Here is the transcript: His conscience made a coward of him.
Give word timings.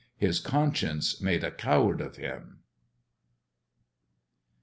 His 0.17 0.39
conscience 0.39 1.21
made 1.21 1.43
a 1.43 1.51
coward 1.51 2.01
of 2.01 2.15
him. 2.15 2.61